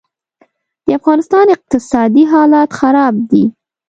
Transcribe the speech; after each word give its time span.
دافغانستان 0.89 1.45
اقتصادي 1.55 2.23
حالات 2.31 2.69
خراب 2.79 3.15
دي 3.31 3.43